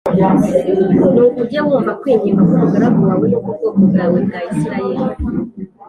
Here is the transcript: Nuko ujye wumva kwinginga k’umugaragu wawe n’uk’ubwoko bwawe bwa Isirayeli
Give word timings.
Nuko 0.95 1.21
ujye 1.41 1.59
wumva 1.67 1.91
kwinginga 2.01 2.41
k’umugaragu 2.47 2.99
wawe 3.07 3.25
n’uk’ubwoko 3.27 3.79
bwawe 3.89 4.17
bwa 4.25 4.39
Isirayeli 4.51 5.03